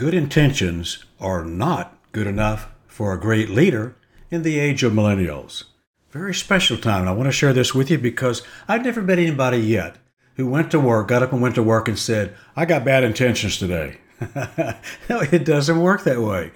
good 0.00 0.14
intentions 0.14 1.04
are 1.20 1.44
not 1.44 1.94
good 2.12 2.26
enough 2.26 2.72
for 2.86 3.12
a 3.12 3.20
great 3.20 3.50
leader 3.50 3.94
in 4.30 4.42
the 4.42 4.58
age 4.58 4.82
of 4.82 4.94
millennials. 4.94 5.64
Very 6.10 6.32
special 6.34 6.78
time. 6.78 7.06
I 7.06 7.12
want 7.12 7.26
to 7.26 7.32
share 7.32 7.52
this 7.52 7.74
with 7.74 7.90
you 7.90 7.98
because 7.98 8.40
I've 8.66 8.82
never 8.82 9.02
met 9.02 9.18
anybody 9.18 9.58
yet 9.58 9.96
who 10.36 10.48
went 10.48 10.70
to 10.70 10.80
work, 10.80 11.08
got 11.08 11.22
up 11.22 11.34
and 11.34 11.42
went 11.42 11.54
to 11.56 11.62
work 11.62 11.86
and 11.86 11.98
said, 11.98 12.34
I 12.56 12.64
got 12.64 12.82
bad 12.82 13.04
intentions 13.04 13.58
today. 13.58 13.98
no, 15.10 15.20
it 15.20 15.44
doesn't 15.44 15.82
work 15.82 16.04
that 16.04 16.22
way. 16.22 16.52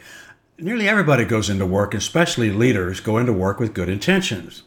Nearly 0.57 0.89
everybody 0.89 1.27
goes 1.27 1.51
into 1.51 1.67
work, 1.67 1.93
especially 1.93 2.51
leaders, 2.51 3.01
go 3.01 3.19
into 3.19 3.35
work 3.35 3.61
with 3.61 3.75
good 3.75 3.91
intentions. 3.91 4.63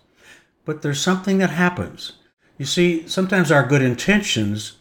But 0.65 0.83
there's 0.83 1.01
something 1.01 1.39
that 1.39 1.49
happens. 1.49 2.13
You 2.59 2.65
see, 2.67 3.07
sometimes 3.07 3.51
our 3.51 3.65
good 3.65 3.81
intentions 3.81 4.77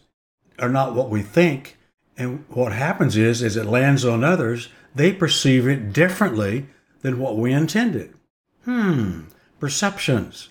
are 0.59 0.69
not 0.69 0.93
what 0.93 1.09
we 1.09 1.23
think. 1.23 1.76
And 2.17 2.45
what 2.49 2.71
happens 2.73 3.15
is, 3.15 3.43
as 3.43 3.55
it 3.55 3.65
lands 3.65 4.03
on 4.03 4.23
others, 4.23 4.69
they 4.95 5.13
perceive 5.13 5.67
it 5.67 5.93
differently 5.93 6.67
than 7.01 7.19
what 7.19 7.37
we 7.37 7.53
intended. 7.53 8.13
Hmm, 8.65 9.25
perceptions. 9.59 10.49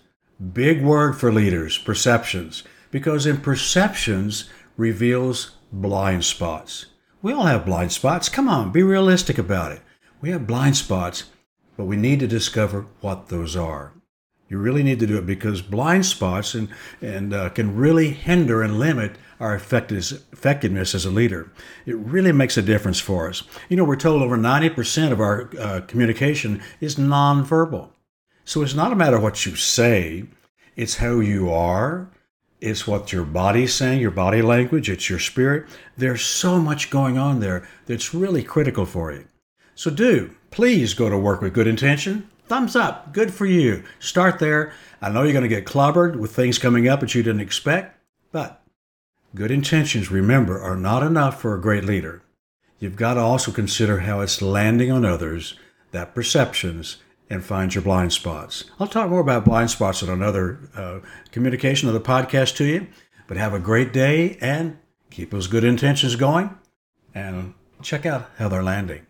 Big 0.52 0.82
word 0.82 1.18
for 1.18 1.32
leaders, 1.32 1.76
perceptions. 1.76 2.62
Because 2.90 3.26
in 3.26 3.38
perceptions 3.38 4.48
reveals 4.76 5.56
blind 5.72 6.24
spots. 6.24 6.86
We 7.20 7.32
all 7.32 7.46
have 7.46 7.66
blind 7.66 7.92
spots. 7.92 8.28
Come 8.28 8.48
on, 8.48 8.70
be 8.70 8.82
realistic 8.82 9.38
about 9.38 9.72
it. 9.72 9.82
We 10.20 10.30
have 10.30 10.46
blind 10.46 10.76
spots, 10.76 11.24
but 11.76 11.86
we 11.86 11.96
need 11.96 12.20
to 12.20 12.28
discover 12.28 12.86
what 13.00 13.28
those 13.28 13.56
are. 13.56 13.92
You 14.48 14.58
really 14.58 14.84
need 14.84 15.00
to 15.00 15.06
do 15.06 15.18
it 15.18 15.26
because 15.26 15.60
blind 15.60 16.06
spots 16.06 16.54
and, 16.54 16.68
and 17.02 17.34
uh, 17.34 17.48
can 17.48 17.74
really 17.74 18.10
hinder 18.10 18.62
and 18.62 18.78
limit 18.78 19.16
our 19.40 19.54
effectiveness 19.54 20.94
as 20.94 21.04
a 21.04 21.10
leader. 21.10 21.50
It 21.84 21.96
really 21.96 22.32
makes 22.32 22.56
a 22.56 22.62
difference 22.62 23.00
for 23.00 23.28
us. 23.28 23.42
You 23.68 23.76
know, 23.76 23.84
we're 23.84 23.96
told 23.96 24.22
over 24.22 24.36
90% 24.36 25.12
of 25.12 25.20
our 25.20 25.50
uh, 25.58 25.80
communication 25.82 26.62
is 26.80 26.96
nonverbal. 26.96 27.90
So 28.44 28.62
it's 28.62 28.74
not 28.74 28.92
a 28.92 28.96
matter 28.96 29.16
of 29.16 29.22
what 29.22 29.44
you 29.44 29.56
say, 29.56 30.24
it's 30.76 30.96
how 30.96 31.20
you 31.20 31.50
are, 31.50 32.08
it's 32.60 32.86
what 32.86 33.12
your 33.12 33.24
body's 33.24 33.74
saying, 33.74 34.00
your 34.00 34.10
body 34.10 34.40
language, 34.40 34.88
it's 34.88 35.10
your 35.10 35.18
spirit. 35.18 35.66
There's 35.96 36.22
so 36.22 36.58
much 36.58 36.90
going 36.90 37.18
on 37.18 37.40
there 37.40 37.68
that's 37.86 38.14
really 38.14 38.42
critical 38.42 38.86
for 38.86 39.12
you. 39.12 39.26
So 39.74 39.90
do 39.90 40.34
please 40.50 40.94
go 40.94 41.10
to 41.10 41.18
work 41.18 41.42
with 41.42 41.52
good 41.52 41.66
intention. 41.66 42.30
Thumbs 42.46 42.76
up, 42.76 43.12
good 43.12 43.34
for 43.34 43.44
you. 43.44 43.82
Start 43.98 44.38
there. 44.38 44.72
I 45.02 45.10
know 45.10 45.22
you're 45.22 45.32
going 45.32 45.42
to 45.42 45.48
get 45.48 45.66
clobbered 45.66 46.16
with 46.16 46.34
things 46.34 46.58
coming 46.58 46.88
up 46.88 47.00
that 47.00 47.14
you 47.14 47.22
didn't 47.22 47.42
expect, 47.42 47.98
but 48.32 48.62
good 49.34 49.50
intentions, 49.50 50.10
remember, 50.10 50.60
are 50.60 50.76
not 50.76 51.02
enough 51.02 51.40
for 51.40 51.54
a 51.54 51.60
great 51.60 51.84
leader. 51.84 52.22
You've 52.78 52.96
got 52.96 53.14
to 53.14 53.20
also 53.20 53.52
consider 53.52 54.00
how 54.00 54.20
it's 54.20 54.42
landing 54.42 54.90
on 54.90 55.04
others, 55.04 55.58
that 55.92 56.14
perceptions, 56.14 56.98
and 57.28 57.44
find 57.44 57.74
your 57.74 57.82
blind 57.82 58.12
spots. 58.12 58.64
I'll 58.78 58.86
talk 58.86 59.10
more 59.10 59.20
about 59.20 59.44
blind 59.44 59.70
spots 59.70 60.02
in 60.02 60.08
another 60.08 60.60
uh, 60.76 61.00
communication 61.32 61.88
of 61.88 61.94
the 61.94 62.00
podcast 62.00 62.56
to 62.56 62.64
you. 62.64 62.86
But 63.26 63.36
have 63.36 63.54
a 63.54 63.58
great 63.58 63.92
day 63.92 64.38
and 64.40 64.78
keep 65.10 65.32
those 65.32 65.48
good 65.48 65.64
intentions 65.64 66.14
going 66.14 66.56
and 67.14 67.54
check 67.82 68.06
out 68.06 68.30
how 68.38 68.48
they're 68.48 68.62
landing. 68.62 69.06